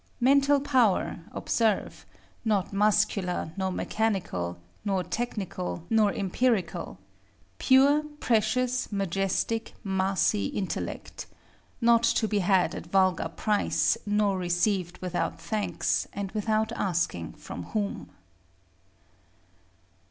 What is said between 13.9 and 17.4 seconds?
nor received without thanks, and without asking